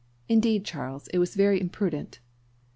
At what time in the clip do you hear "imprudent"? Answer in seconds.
1.61-2.21